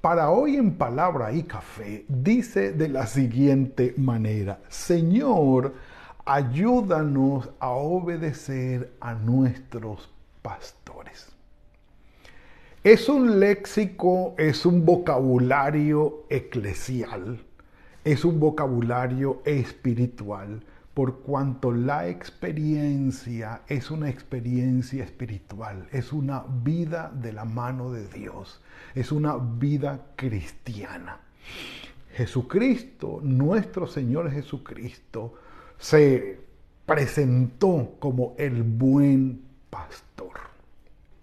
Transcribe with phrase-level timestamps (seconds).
[0.00, 5.74] para hoy en Palabra y Café dice de la siguiente manera, Señor,
[6.24, 10.10] ayúdanos a obedecer a nuestros
[10.42, 11.28] pastores.
[12.84, 17.44] Es un léxico, es un vocabulario eclesial,
[18.04, 20.62] es un vocabulario espiritual
[20.96, 28.08] por cuanto la experiencia es una experiencia espiritual, es una vida de la mano de
[28.08, 28.62] Dios,
[28.94, 31.18] es una vida cristiana.
[32.14, 35.34] Jesucristo, nuestro Señor Jesucristo,
[35.76, 36.40] se
[36.86, 40.40] presentó como el buen pastor.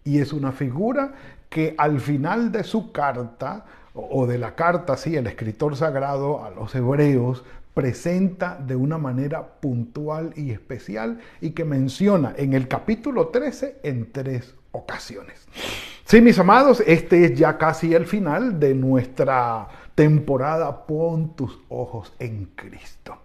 [0.03, 1.15] Y es una figura
[1.49, 3.65] que al final de su carta,
[3.95, 7.43] o de la carta, sí, el escritor sagrado a los hebreos
[7.73, 14.11] presenta de una manera puntual y especial y que menciona en el capítulo 13 en
[14.11, 15.47] tres ocasiones.
[16.05, 22.13] Sí, mis amados, este es ya casi el final de nuestra temporada Pon tus ojos
[22.19, 23.19] en Cristo.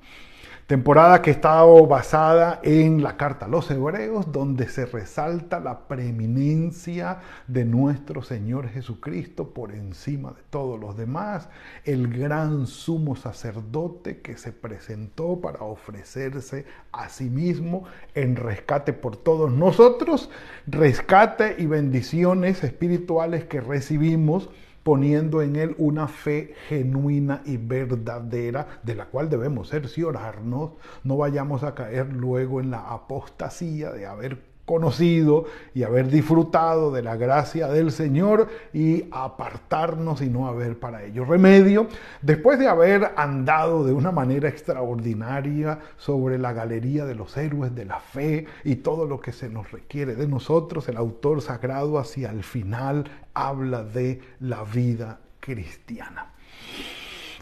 [0.69, 7.21] Temporada que está basada en la carta a los hebreos, donde se resalta la preeminencia
[7.47, 11.49] de nuestro Señor Jesucristo por encima de todos los demás,
[11.87, 19.17] el gran sumo sacerdote que se presentó para ofrecerse a sí mismo en rescate por
[19.17, 20.29] todos nosotros,
[20.67, 24.51] rescate y bendiciones espirituales que recibimos
[24.89, 30.71] poniendo en Él una fe genuina y verdadera, de la cual debemos cerciorarnos,
[31.05, 34.39] no vayamos a caer luego en la apostasía de haber
[34.69, 41.03] conocido y haber disfrutado de la gracia del Señor y apartarnos y no haber para
[41.05, 41.89] ello remedio,
[42.21, 47.87] después de haber andado de una manera extraordinaria sobre la galería de los héroes de
[47.87, 52.31] la fe y todo lo que se nos requiere de nosotros, el autor sagrado hacia
[52.31, 56.33] el final habla de la vida cristiana.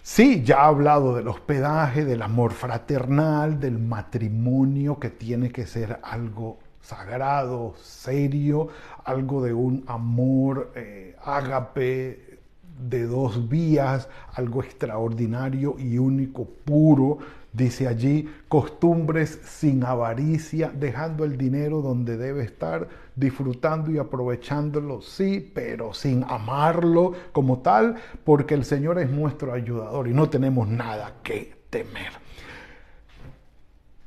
[0.00, 5.98] Sí, ya ha hablado del hospedaje, del amor fraternal, del matrimonio que tiene que ser
[6.04, 8.68] algo sagrado, serio,
[9.04, 12.38] algo de un amor eh, ágape
[12.78, 17.18] de dos vías, algo extraordinario y único, puro,
[17.52, 22.86] dice allí, costumbres sin avaricia, dejando el dinero donde debe estar,
[23.16, 30.06] disfrutando y aprovechándolo, sí, pero sin amarlo como tal, porque el Señor es nuestro ayudador
[30.06, 32.12] y no tenemos nada que temer.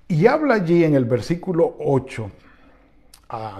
[0.07, 2.31] Y habla allí en el versículo 8,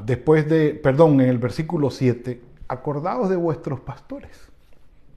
[0.04, 4.50] Después de, perdón, en el versículo 7, acordaos de vuestros pastores.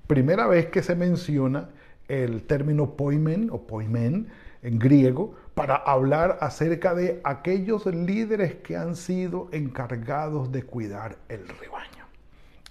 [0.06, 1.70] Primera vez que se menciona
[2.08, 4.28] el término poimen o poimen
[4.62, 11.48] en griego para hablar acerca de aquellos líderes que han sido encargados de cuidar el
[11.48, 12.06] rebaño.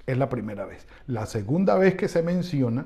[0.06, 0.86] Es la primera vez.
[1.08, 2.86] La segunda vez que se menciona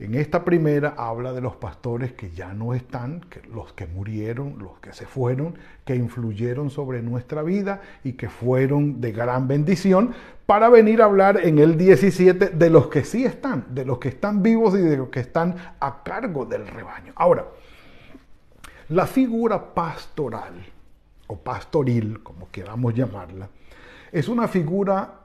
[0.00, 3.20] en esta primera habla de los pastores que ya no están,
[3.52, 9.02] los que murieron, los que se fueron, que influyeron sobre nuestra vida y que fueron
[9.02, 10.14] de gran bendición,
[10.46, 14.08] para venir a hablar en el 17 de los que sí están, de los que
[14.08, 17.12] están vivos y de los que están a cargo del rebaño.
[17.14, 17.48] Ahora,
[18.88, 20.54] la figura pastoral
[21.26, 23.50] o pastoril, como queramos llamarla,
[24.10, 25.19] es una figura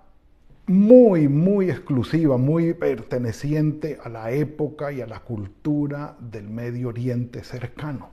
[0.67, 7.43] muy, muy exclusiva, muy perteneciente a la época y a la cultura del Medio Oriente
[7.43, 8.09] cercano.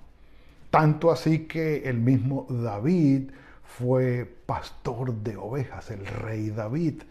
[0.71, 3.31] Tanto así que el mismo David
[3.65, 7.03] fue pastor de ovejas, el rey David.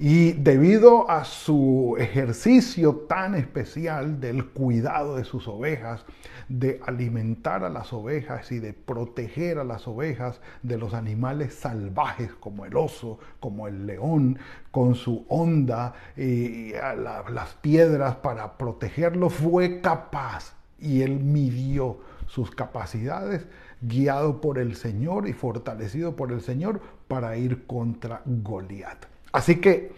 [0.00, 6.04] Y debido a su ejercicio tan especial del cuidado de sus ovejas,
[6.48, 12.32] de alimentar a las ovejas y de proteger a las ovejas de los animales salvajes
[12.32, 14.38] como el oso, como el león,
[14.70, 23.48] con su onda y las piedras para protegerlo, fue capaz y él midió sus capacidades
[23.80, 29.17] guiado por el Señor y fortalecido por el Señor para ir contra Goliat.
[29.32, 29.92] Así que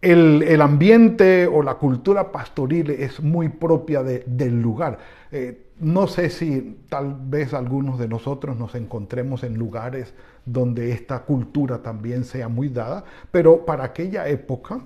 [0.00, 4.98] el, ambiente o la cultura pastoril es muy propia del lugar.
[5.30, 11.20] Eh, no sé si tal vez algunos de nosotros nos encontremos en lugares donde esta
[11.20, 14.80] cultura también sea muy dada, pero para aquella época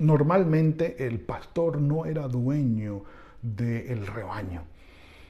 [0.00, 3.02] Normalmente el pastor no era dueño
[3.42, 4.62] del rebaño,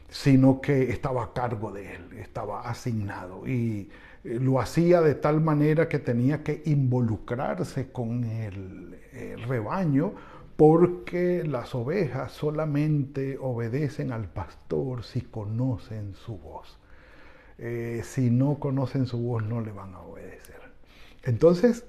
[0.08, 3.90] sino que estaba a cargo de él, estaba asignado y
[4.25, 8.99] lo hacía de tal manera que tenía que involucrarse con el,
[9.46, 10.12] rebaño
[10.56, 16.78] porque las ovejas solamente obedecen al pastor si conocen su voz.
[17.58, 20.61] Eh, si no conocen su voz no le van a obedecer.
[21.22, 21.84] Entonces,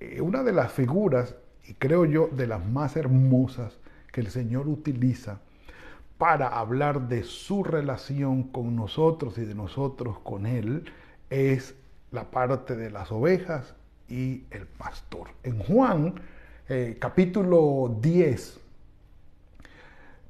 [0.00, 1.36] eh, una de las figuras,
[1.66, 3.78] y creo yo de las más hermosas
[4.12, 5.40] que el Señor utiliza
[6.18, 10.84] para hablar de su relación con nosotros y de nosotros con Él,
[11.34, 11.74] es
[12.10, 13.74] la parte de las ovejas
[14.08, 15.28] y el pastor.
[15.42, 16.14] En Juan
[16.68, 18.60] eh, capítulo 10,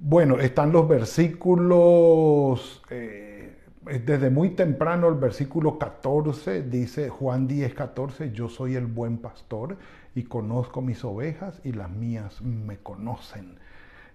[0.00, 3.56] bueno, están los versículos, eh,
[4.04, 9.76] desde muy temprano el versículo 14 dice Juan 10, 14, yo soy el buen pastor
[10.14, 13.58] y conozco mis ovejas y las mías me conocen.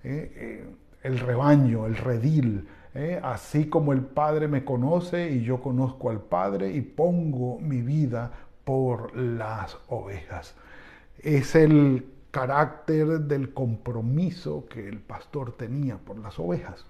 [0.03, 0.65] Eh,
[1.03, 3.19] el rebaño, el redil, ¿eh?
[3.24, 8.31] así como el Padre me conoce y yo conozco al Padre y pongo mi vida
[8.63, 10.56] por las ovejas.
[11.19, 16.86] Es el carácter del compromiso que el pastor tenía por las ovejas.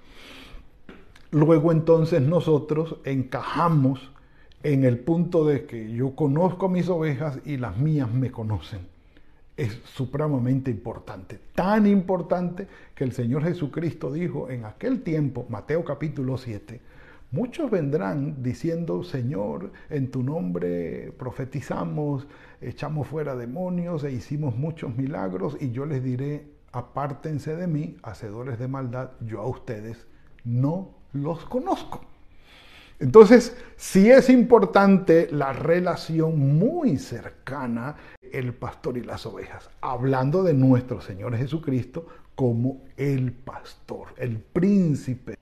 [1.31, 4.11] Luego entonces nosotros encajamos
[4.63, 8.98] en el punto de que yo conozco mis ovejas y las mías me conocen
[9.59, 11.37] es supremamente importante.
[11.53, 12.65] Tan importante
[12.95, 16.79] que el Señor Jesucristo dijo en aquel tiempo, Mateo capítulo 7,
[17.31, 22.25] muchos vendrán diciendo, Señor, en tu nombre profetizamos,
[22.61, 28.59] echamos fuera demonios e hicimos muchos milagros y yo les diré, apártense de mí, hacedores
[28.59, 30.07] de maldad, yo a ustedes
[30.45, 32.08] no los conozco.
[32.99, 37.95] Entonces, sí es importante la relación muy cercana
[38.31, 42.05] el pastor y las ovejas, hablando de nuestro Señor Jesucristo
[42.35, 45.37] como el pastor, el príncipe,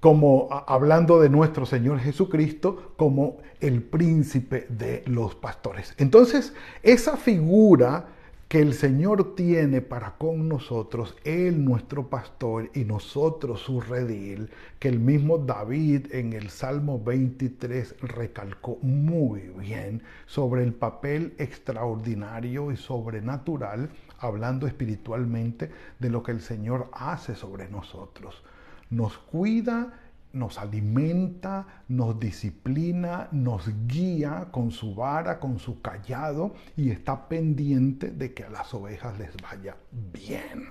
[0.00, 5.94] como hablando de nuestro Señor Jesucristo como el príncipe de los pastores.
[5.98, 8.06] Entonces, esa figura
[8.50, 14.50] que el Señor tiene para con nosotros, Él nuestro pastor y nosotros su redil,
[14.80, 22.72] que el mismo David en el Salmo 23 recalcó muy bien sobre el papel extraordinario
[22.72, 23.88] y sobrenatural,
[24.18, 25.70] hablando espiritualmente
[26.00, 28.42] de lo que el Señor hace sobre nosotros.
[28.90, 36.90] Nos cuida nos alimenta, nos disciplina, nos guía con su vara, con su callado y
[36.90, 39.76] está pendiente de que a las ovejas les vaya
[40.12, 40.68] bien.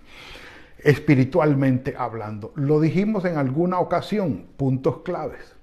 [0.77, 5.55] Espiritualmente hablando, lo dijimos en alguna ocasión, puntos claves.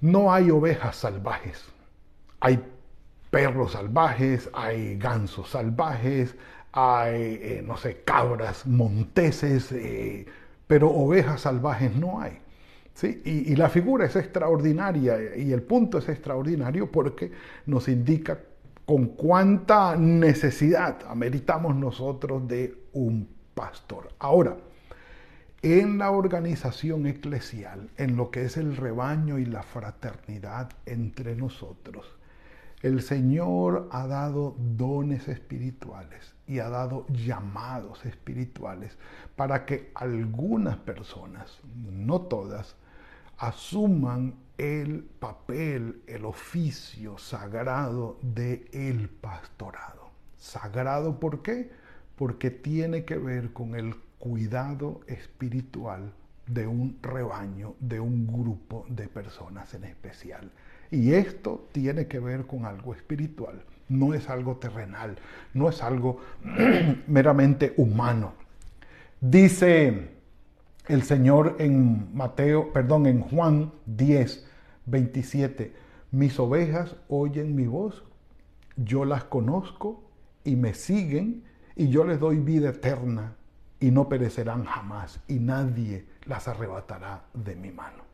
[0.00, 1.64] No hay ovejas salvajes,
[2.40, 2.62] hay
[3.30, 6.34] perros salvajes, hay gansos salvajes,
[6.72, 10.26] hay, eh, no sé, cabras monteses, eh,
[10.66, 12.43] pero ovejas salvajes no hay.
[13.02, 17.32] Y, la figura es extraordinaria y el punto es extraordinario porque
[17.66, 18.38] nos indica
[18.84, 24.08] con cuánta necesidad ameritamos nosotros de un pastor.
[24.20, 24.56] Ahora,
[25.62, 32.06] en la organización eclesial, en lo que es el rebaño y la fraternidad entre nosotros,
[32.82, 38.98] el Señor ha dado dones espirituales y ha dado llamados espirituales
[39.36, 42.76] para que algunas personas, no todas,
[43.38, 50.10] asuman el papel, el oficio sagrado de el pastorado.
[50.38, 51.70] Sagrado ¿por qué?
[52.16, 56.12] Porque tiene que ver con el cuidado espiritual
[56.46, 60.50] de un rebaño, de un grupo de personas en especial.
[60.90, 65.16] Y esto tiene que ver con algo espiritual, no es algo terrenal,
[65.52, 66.20] no es algo
[67.08, 68.34] meramente humano.
[69.20, 70.13] Dice
[70.86, 74.46] el Señor en Mateo, perdón, en Juan 10,
[74.86, 75.72] 27,
[76.10, 78.04] mis ovejas oyen mi voz,
[78.76, 80.02] yo las conozco
[80.44, 83.34] y me siguen y yo les doy vida eterna
[83.80, 88.04] y no perecerán jamás y nadie las arrebatará de mi mano.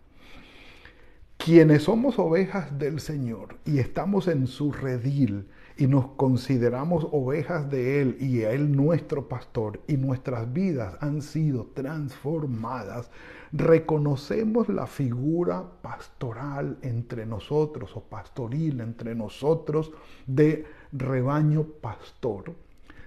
[1.37, 5.49] Quienes somos ovejas del Señor y estamos en su redil,
[5.81, 11.69] y nos consideramos ovejas de Él y Él nuestro pastor y nuestras vidas han sido
[11.73, 13.11] transformadas,
[13.51, 19.91] reconocemos la figura pastoral entre nosotros o pastoril entre nosotros
[20.27, 22.53] de rebaño pastor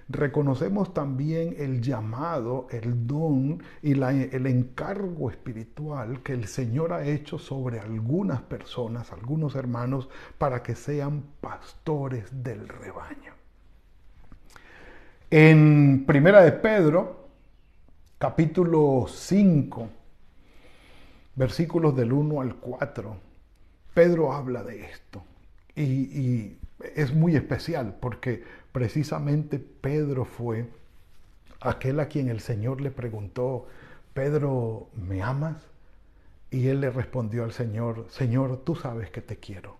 [0.08, 7.38] reconocemos también el llamado, el don y el encargo espiritual que el Señor ha hecho
[7.38, 10.08] sobre algunas personas, algunos hermanos,
[10.38, 13.32] para que sean pastores del rebaño.
[15.30, 17.28] En Primera de Pedro,
[18.18, 19.88] capítulo 5,
[21.34, 23.16] versículos del 1 al 4,
[23.94, 25.24] Pedro habla de esto.
[25.74, 26.58] Y, y,
[26.94, 30.66] es muy especial porque precisamente Pedro fue
[31.60, 33.66] aquel a quien el Señor le preguntó,
[34.12, 35.56] Pedro, ¿me amas?
[36.50, 39.76] Y él le respondió al Señor, Señor, tú sabes que te quiero.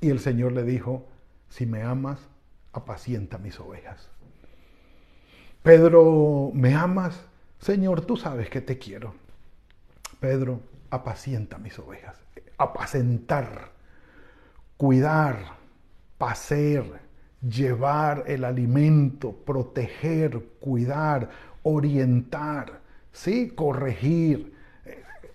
[0.00, 1.06] Y el Señor le dijo,
[1.48, 2.18] si me amas,
[2.72, 4.08] apacienta mis ovejas.
[5.62, 7.24] Pedro, ¿me amas?
[7.60, 9.14] Señor, tú sabes que te quiero.
[10.20, 10.60] Pedro,
[10.90, 12.16] apacienta mis ovejas.
[12.58, 13.70] Apacentar,
[14.76, 15.56] cuidar,
[16.24, 16.84] paser,
[17.46, 21.28] llevar el alimento, proteger, cuidar,
[21.62, 22.80] orientar,
[23.12, 23.50] ¿sí?
[23.50, 24.54] corregir.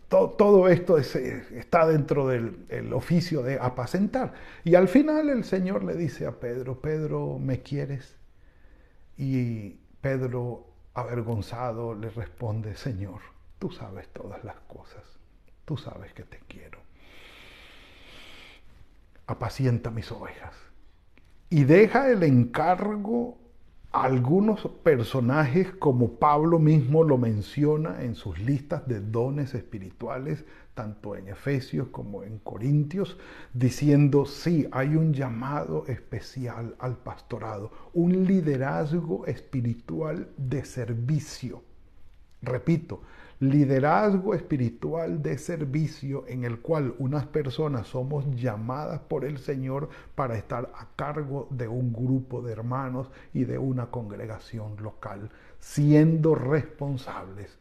[0.07, 4.33] Todo, esto está dentro del oficio de apacentar.
[4.63, 8.15] Y al final el Señor le dice a Pedro, Pedro, ¿me quieres?
[9.15, 10.65] Y Pedro,
[10.95, 13.21] avergonzado, le responde, Señor,
[13.59, 15.03] tú sabes todas las cosas,
[15.65, 16.79] tú sabes que te quiero.
[19.27, 20.68] Apacienta mis ovejas.
[21.49, 23.37] Y deja el encargo
[23.91, 31.15] a algunos personajes, como Pablo mismo lo menciona en sus listas de dones espirituales, tanto
[31.15, 33.17] en Efesios como en Corintios,
[33.51, 41.63] diciendo, sí, hay un llamado especial al pastorado, un liderazgo espiritual de servicio.
[42.43, 43.01] Repito,
[43.39, 50.37] liderazgo espiritual de servicio en el cual unas personas somos llamadas por el Señor para
[50.37, 55.29] estar a cargo de un grupo de hermanos y de una congregación local,
[55.59, 57.57] siendo responsables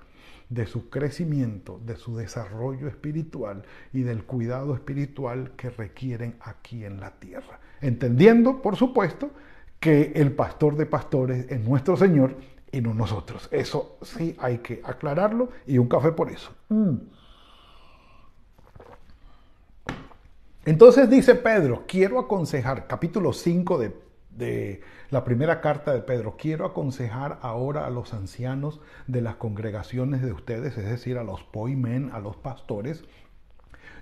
[0.49, 7.01] de su crecimiento, de su desarrollo espiritual y del cuidado espiritual que requieren aquí en
[7.01, 7.61] la tierra.
[7.81, 9.31] Entendiendo, por supuesto,
[9.79, 12.35] que el pastor de pastores es nuestro Señor
[12.73, 13.49] y no nosotros.
[13.51, 16.53] Eso sí hay que aclararlo y un café por eso.
[16.69, 16.97] Mm.
[20.65, 23.97] Entonces dice Pedro, quiero aconsejar, capítulo 5 de,
[24.31, 30.21] de, la primera carta de Pedro, quiero aconsejar ahora a los ancianos de las congregaciones
[30.21, 33.05] de ustedes, es decir, a los poimen, a los pastores,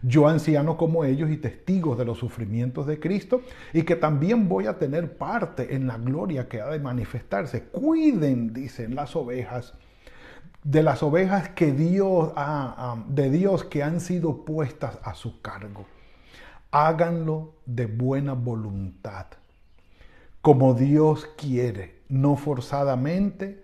[0.02, 4.66] yo anciano como ellos y testigos de los sufrimientos de Cristo, y que también voy
[4.66, 7.64] a tener parte en la gloria que ha de manifestarse.
[7.64, 9.74] Cuiden, dicen las ovejas,
[10.62, 15.86] de las ovejas que Dios ha, de Dios que han sido puestas a su cargo.
[16.70, 19.26] Háganlo de buena voluntad,
[20.42, 23.62] como Dios quiere, no forzadamente,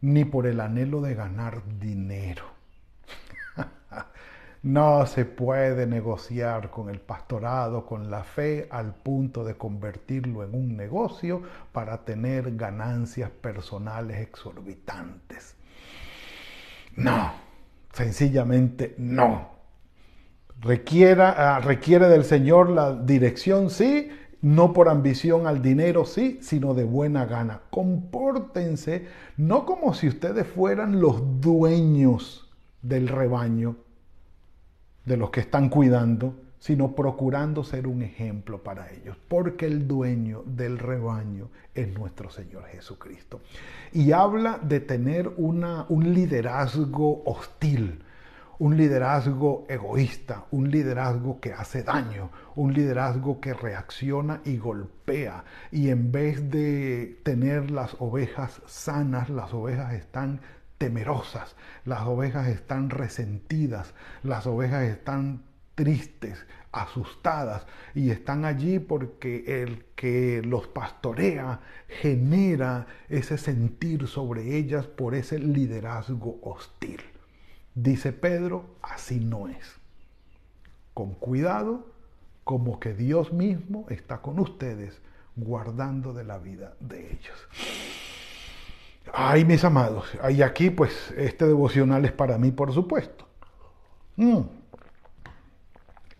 [0.00, 2.59] ni por el anhelo de ganar dinero
[4.62, 10.54] no se puede negociar con el pastorado, con la fe, al punto de convertirlo en
[10.54, 15.54] un negocio para tener ganancias personales exorbitantes.
[16.96, 17.32] No,
[17.92, 19.48] sencillamente no.
[20.60, 24.10] Requiera, ah, requiere del Señor la dirección, sí,
[24.42, 27.62] no por ambición al dinero, sí, sino de buena gana.
[27.70, 29.06] Compórtense
[29.38, 32.50] no como si ustedes fueran los dueños
[32.82, 33.76] del rebaño,
[35.10, 40.44] de los que están cuidando, sino procurando ser un ejemplo para ellos, porque el dueño
[40.46, 43.40] del rebaño es nuestro Señor Jesucristo.
[43.92, 48.04] Y habla de tener una, un liderazgo hostil,
[48.60, 55.42] un liderazgo egoísta, un liderazgo que hace daño, un liderazgo que reacciona y golpea.
[55.72, 60.40] Y en vez de tener las ovejas sanas, las ovejas están
[60.80, 65.42] temerosas, las ovejas están resentidas, las ovejas están
[65.74, 74.86] tristes, asustadas y están allí porque el que los pastorea genera ese sentir sobre ellas
[74.86, 77.02] por ese liderazgo hostil.
[77.74, 79.76] Dice Pedro, así no es.
[80.94, 81.92] Con cuidado,
[82.42, 84.98] como que Dios mismo está con ustedes
[85.36, 87.99] guardando de la vida de ellos.
[89.12, 93.26] Ay, mis amados, y aquí pues este devocional es para mí, por supuesto.
[94.16, 94.40] Mm.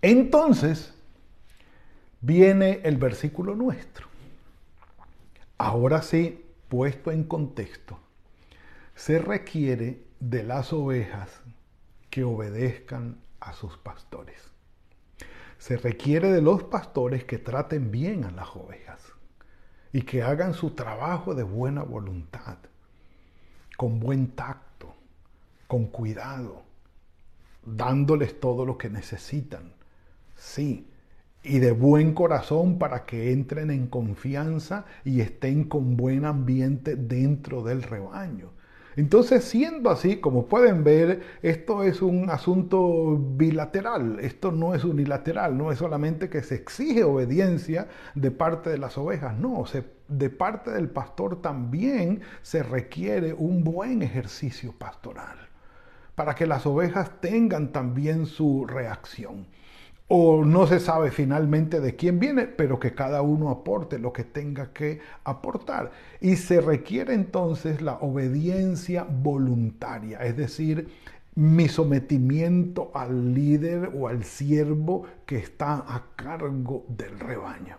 [0.02, 0.94] Entonces,
[2.20, 4.08] viene el versículo nuestro.
[5.58, 7.98] Ahora sí, puesto en contexto,
[8.94, 11.40] se requiere de las ovejas
[12.08, 14.50] que obedezcan a sus pastores.
[15.58, 19.19] Se requiere de los pastores que traten bien a las ovejas
[19.92, 22.58] y que hagan su trabajo de buena voluntad
[23.76, 24.94] con buen tacto,
[25.66, 26.62] con cuidado,
[27.64, 29.72] dándoles todo lo que necesitan.
[30.36, 30.86] Sí,
[31.42, 37.62] y de buen corazón para que entren en confianza y estén con buen ambiente dentro
[37.62, 38.50] del rebaño.
[38.96, 45.56] Entonces, siendo así, como pueden ver, esto es un asunto bilateral, esto no es unilateral,
[45.56, 49.64] no es solamente que se exige obediencia de parte de las ovejas, no,
[50.08, 55.50] de parte del pastor también se requiere un buen ejercicio pastoral
[56.16, 59.46] para que las ovejas tengan también su reacción
[60.12, 64.24] o no se sabe finalmente de quién viene, pero que cada uno aporte lo que
[64.24, 65.92] tenga que aportar.
[66.20, 70.88] Y se requiere entonces la obediencia voluntaria, es decir,
[71.36, 77.76] mi sometimiento al líder o al siervo que está a cargo del rebaño.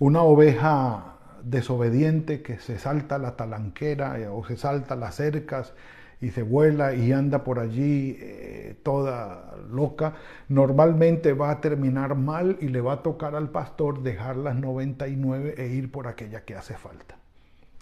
[0.00, 5.72] Una oveja desobediente que se salta la talanquera eh, o se salta las cercas
[6.22, 10.14] y se vuela y anda por allí eh, toda loca,
[10.48, 15.56] normalmente va a terminar mal y le va a tocar al pastor dejar las 99
[15.58, 17.16] e ir por aquella que hace falta.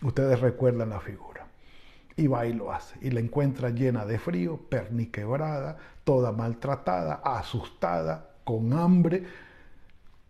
[0.02, 1.47] Ustedes recuerdan la figura.
[2.16, 2.97] Y va y lo hace.
[3.02, 9.25] Y la encuentra llena de frío, perniquebrada, toda maltratada, asustada, con hambre.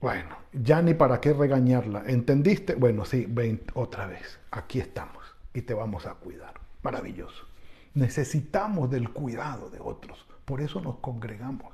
[0.01, 2.03] Bueno, ya ni para qué regañarla.
[2.07, 2.75] ¿Entendiste?
[2.75, 4.41] Bueno, sí, ven otra vez.
[4.51, 5.25] Aquí estamos
[5.55, 6.55] y te vamos a cuidar.
[6.83, 7.50] Maravilloso.
[7.95, 10.27] Necesitamos del cuidado de otros.
[10.45, 11.73] Por eso nos congregamos.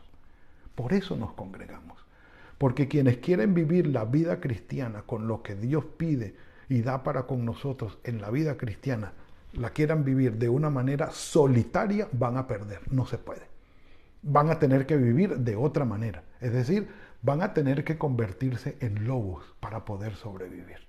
[0.75, 1.99] Por eso nos congregamos.
[2.59, 6.37] Porque quienes quieren vivir la vida cristiana con lo que Dios pide
[6.69, 9.13] y da para con nosotros en la vida cristiana,
[9.53, 12.81] la quieran vivir de una manera solitaria, van a perder.
[12.91, 13.43] No se puede.
[14.23, 16.25] Van a tener que vivir de otra manera.
[16.41, 16.89] Es decir,
[17.23, 20.87] van a tener que convertirse en lobos para poder sobrevivir.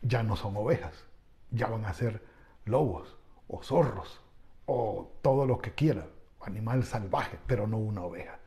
[0.00, 1.04] Ya no son ovejas,
[1.50, 2.22] ya van a ser
[2.64, 3.16] lobos
[3.52, 4.20] o zorros,
[4.66, 6.06] o todo lo que quiera,
[6.40, 8.38] animal salvaje, pero no una oveja.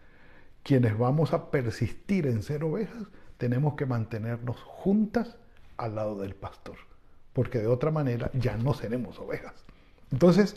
[0.63, 3.03] Quienes vamos a persistir en ser ovejas,
[3.37, 5.37] tenemos que mantenernos juntas
[5.77, 6.77] al lado del pastor,
[7.33, 9.53] porque de otra manera ya no seremos ovejas.
[10.11, 10.55] Entonces,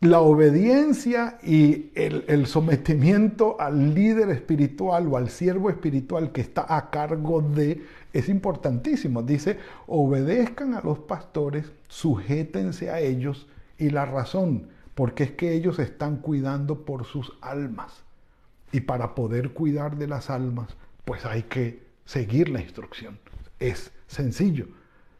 [0.00, 6.74] la obediencia y el, el, sometimiento al líder espiritual o al siervo espiritual que está
[6.74, 9.22] a cargo de es importantísimo.
[9.22, 13.46] Dice, obedezcan a los pastores, sujétense a ellos
[13.80, 18.04] y la razón, porque es que ellos están cuidando por sus almas.
[18.72, 23.18] Y para poder cuidar de las almas, pues hay que seguir la instrucción.
[23.58, 24.68] Es sencillo.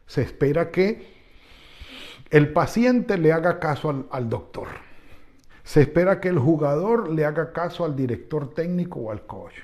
[0.05, 1.21] Se espera que
[2.29, 4.67] el paciente le haga caso al, al, doctor.
[5.63, 9.55] Se espera que el jugador le haga caso al director técnico o al coach.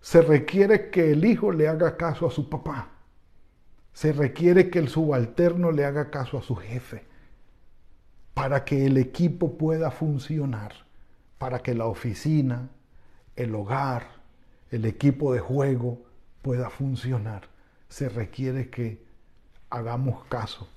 [0.00, 2.88] Se requiere que el hijo le haga caso a su papá.
[3.92, 7.04] Se requiere que el subalterno le haga caso a su jefe
[8.36, 10.74] para que el equipo pueda funcionar,
[11.38, 12.68] para que la oficina,
[13.34, 14.08] el hogar,
[14.70, 16.02] el equipo de juego
[16.42, 17.48] pueda funcionar,
[17.88, 19.02] se requiere que
[19.70, 20.68] hagamos caso,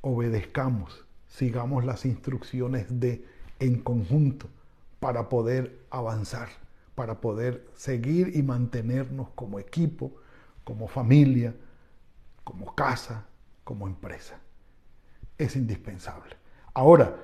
[0.00, 3.26] obedezcamos, sigamos las instrucciones de
[3.58, 4.48] en conjunto
[5.00, 6.48] para poder avanzar,
[6.94, 10.12] para poder seguir y mantenernos como equipo,
[10.64, 11.54] como familia,
[12.42, 13.26] como casa,
[13.64, 14.40] como empresa.
[15.36, 16.39] Es indispensable.
[16.74, 17.16] Ahora,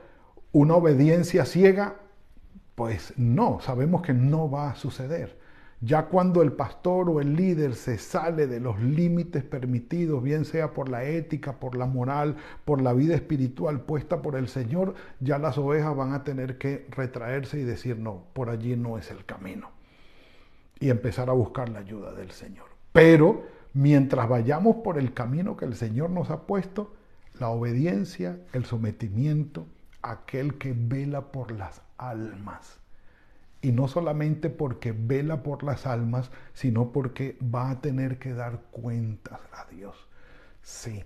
[0.53, 1.97] una obediencia ciega,
[2.75, 5.39] pues no, sabemos que no va a suceder.
[5.83, 10.73] Ya cuando el pastor o el líder se sale de los límites permitidos, bien sea
[10.73, 15.39] por la ética, por la moral, por la vida espiritual puesta por el Señor, ya
[15.39, 19.27] las ovejas van a tener que retraerse y decir, no, por allí no es el
[19.27, 19.71] camino.
[20.81, 22.67] Y empezar a buscar la ayuda del Señor.
[22.93, 26.95] Pero mientras vayamos por el camino que el Señor nos ha puesto,
[27.41, 29.67] la obediencia, el sometimiento,
[30.03, 32.79] aquel que vela por las almas.
[33.63, 38.61] Y no solamente porque vela por las almas, sino porque va a tener que dar
[38.71, 39.97] cuentas a Dios.
[40.63, 41.05] Sí,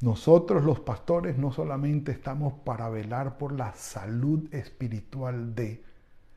[0.00, 5.82] nosotros los pastores no solamente estamos para velar por la salud espiritual de,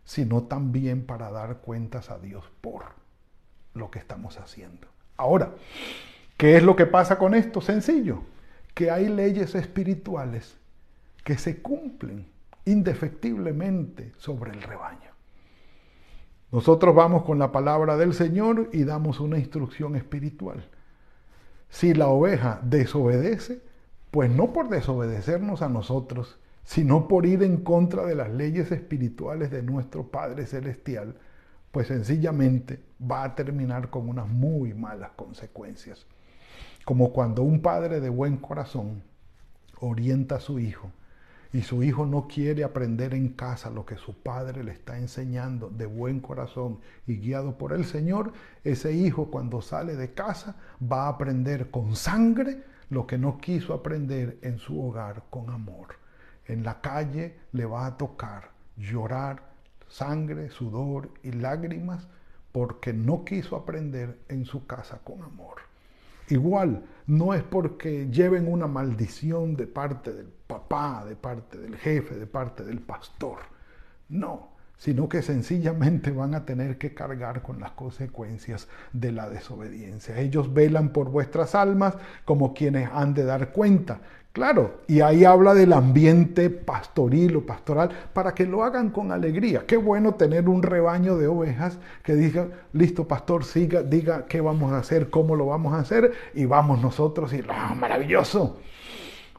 [0.03, 2.83] sino también para dar cuentas a Dios por
[3.73, 4.87] lo que estamos haciendo.
[5.15, 5.53] Ahora,
[6.37, 7.61] ¿qué es lo que pasa con esto?
[7.61, 8.23] Sencillo
[8.73, 10.57] que hay leyes espirituales
[11.23, 12.27] que se cumplen
[12.65, 15.11] indefectiblemente sobre el rebaño.
[16.51, 20.67] Nosotros vamos con la palabra del Señor y damos una instrucción espiritual.
[21.69, 23.61] Si la oveja desobedece,
[24.11, 29.49] pues no por desobedecernos a nosotros, sino por ir en contra de las leyes espirituales
[29.51, 31.15] de nuestro Padre Celestial,
[31.71, 36.05] pues sencillamente va a terminar con unas muy malas consecuencias
[36.85, 39.03] como cuando un padre de buen corazón
[39.79, 40.91] orienta a su hijo
[41.53, 45.69] y su hijo no quiere aprender en casa lo que su padre le está enseñando
[45.69, 48.31] de buen corazón y guiado por el Señor,
[48.63, 53.73] ese hijo cuando sale de casa va a aprender con sangre lo que no quiso
[53.73, 55.95] aprender en su hogar con amor.
[56.45, 59.51] En la calle le va a tocar llorar
[59.87, 62.07] sangre, sudor y lágrimas
[62.51, 65.70] porque no quiso aprender en su casa con amor.
[66.31, 72.15] Igual, no es porque lleven una maldición de parte del papá, de parte del jefe,
[72.15, 73.39] de parte del pastor.
[74.07, 74.50] No,
[74.81, 80.19] sino que sencillamente van a tener que cargar con las consecuencias de la desobediencia.
[80.19, 81.93] Ellos velan por vuestras almas
[82.25, 83.99] como quienes han de dar cuenta.
[84.33, 89.67] Claro, y ahí habla del ambiente pastoril o pastoral para que lo hagan con alegría.
[89.67, 94.71] Qué bueno tener un rebaño de ovejas que diga, listo pastor, siga, diga qué vamos
[94.71, 98.57] a hacer, cómo lo vamos a hacer y vamos nosotros y, ¡ah, maravilloso,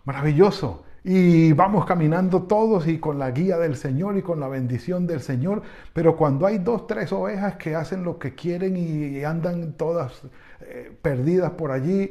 [0.05, 0.85] maravilloso.
[1.05, 5.21] Y vamos caminando todos y con la guía del Señor y con la bendición del
[5.21, 5.63] Señor.
[5.93, 10.23] Pero cuando hay dos, tres ovejas que hacen lo que quieren y andan todas
[10.61, 12.11] eh, perdidas por allí,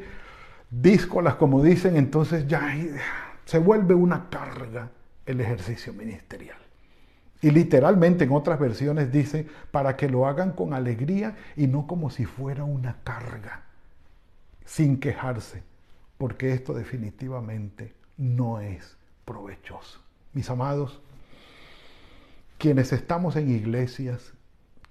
[0.70, 2.76] díscolas, como dicen, entonces ya
[3.46, 4.90] se vuelve una carga
[5.26, 6.58] el ejercicio ministerial.
[7.42, 12.10] Y literalmente en otras versiones dice, para que lo hagan con alegría y no como
[12.10, 13.64] si fuera una carga,
[14.66, 15.64] sin quejarse,
[16.18, 20.00] porque esto definitivamente no es provechoso.
[20.34, 21.02] Mis amados,
[22.60, 24.34] quienes estamos en iglesias,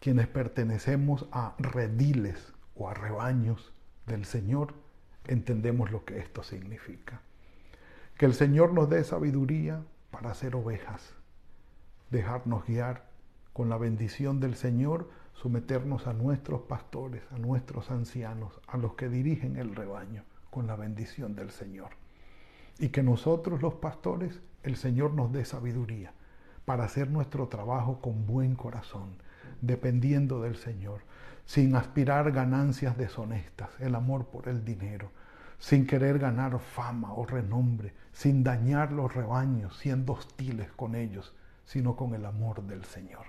[0.00, 3.72] quienes pertenecemos a rediles o a rebaños
[4.06, 4.74] del Señor,
[5.28, 7.20] entendemos lo que esto significa.
[8.18, 11.14] Que el Señor nos dé sabiduría para ser ovejas,
[12.10, 13.10] dejarnos guiar
[13.52, 19.08] con la bendición del Señor, someternos a nuestros pastores, a nuestros ancianos, a los que
[19.08, 21.90] dirigen el rebaño, con la bendición del Señor.
[22.80, 26.12] Y que nosotros los pastores, el Señor nos dé sabiduría
[26.64, 29.10] para hacer nuestro trabajo con buen corazón,
[29.60, 31.02] dependiendo del Señor,
[31.44, 35.10] sin aspirar ganancias deshonestas, el amor por el dinero,
[35.58, 41.34] sin querer ganar fama o renombre, sin dañar los rebaños, siendo hostiles con ellos,
[41.66, 43.26] sino con el amor del Señor.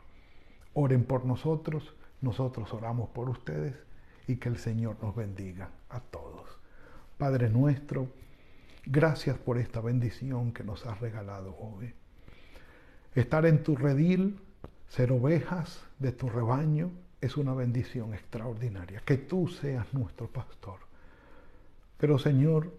[0.73, 3.75] Oren por nosotros, nosotros oramos por ustedes
[4.27, 6.57] y que el Señor nos bendiga a todos.
[7.17, 8.07] Padre nuestro,
[8.85, 11.93] gracias por esta bendición que nos has regalado hoy.
[13.15, 14.39] Estar en tu redil,
[14.87, 19.01] ser ovejas de tu rebaño, es una bendición extraordinaria.
[19.05, 20.79] Que tú seas nuestro pastor
[22.01, 22.71] pero Señor,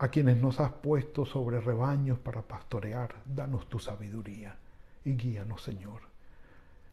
[0.00, 4.56] a quienes nos has puesto sobre rebaños para pastorear, danos tu sabiduría
[5.04, 6.00] y guíanos, Señor.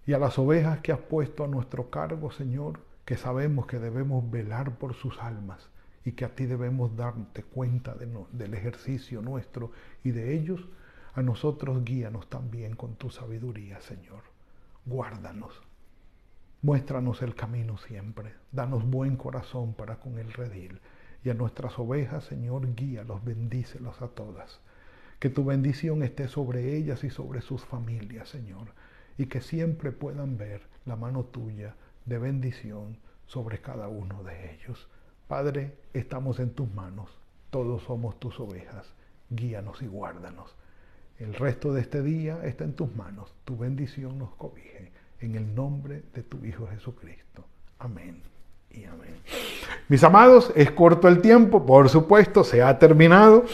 [0.05, 4.29] Y a las ovejas que has puesto a nuestro cargo, Señor, que sabemos que debemos
[4.29, 5.67] velar por sus almas
[6.05, 9.71] y que a ti debemos darte cuenta del ejercicio nuestro
[10.03, 10.61] y de ellos,
[11.15, 14.21] a nosotros guíanos también con tu sabiduría, Señor.
[14.85, 15.61] Guárdanos.
[16.61, 18.35] Muéstranos el camino siempre.
[18.51, 20.79] Danos buen corazón para con el redil
[21.23, 24.59] y a nuestras ovejas, Señor, guíalos, bendícelos a todas.
[25.19, 28.73] Que tu bendición esté sobre ellas y sobre sus familias, Señor,
[29.17, 34.87] y que siempre puedan ver la mano tuya de bendición sobre cada uno de ellos.
[35.27, 37.09] Padre, estamos en tus manos,
[37.49, 38.93] todos somos tus ovejas,
[39.29, 40.55] guíanos y guárdanos.
[41.17, 45.55] El resto de este día está en tus manos, tu bendición nos cobije, en el
[45.55, 47.43] nombre de tu Hijo Jesucristo.
[47.79, 48.21] Amén.
[49.87, 53.45] Mis amados, es corto el tiempo, por supuesto, se ha terminado.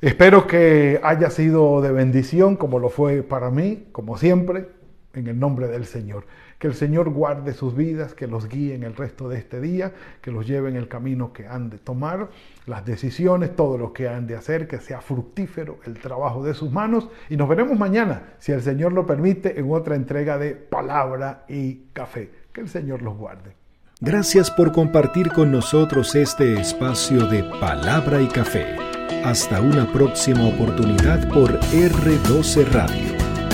[0.00, 4.68] Espero que haya sido de bendición como lo fue para mí, como siempre,
[5.14, 6.24] en el nombre del Señor.
[6.58, 9.92] Que el Señor guarde sus vidas, que los guíe en el resto de este día,
[10.20, 12.30] que los lleve en el camino que han de tomar,
[12.66, 16.70] las decisiones, todo lo que han de hacer, que sea fructífero el trabajo de sus
[16.70, 17.08] manos.
[17.28, 21.86] Y nos veremos mañana, si el Señor lo permite, en otra entrega de Palabra y
[21.92, 22.30] Café.
[22.52, 23.62] Que el Señor los guarde.
[24.04, 28.74] Gracias por compartir con nosotros este espacio de palabra y café.
[29.24, 33.21] Hasta una próxima oportunidad por R12 Radio.